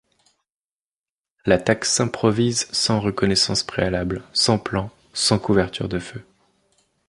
[1.45, 6.25] L'attaque s'improvise sans reconnaissance préalable, sans plan, sans couverture de feu.